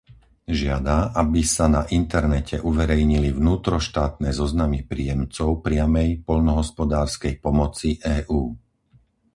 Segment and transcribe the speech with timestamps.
[0.59, 8.43] Žiada, aby sa na internete uverejnili vnútroštátne zoznamy príjemcov priamej poľnohospodárskej pomoci EÚ.